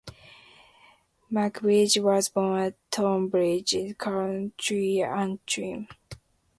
[1.31, 5.87] McBride was born at Toomebridge, County Antrim.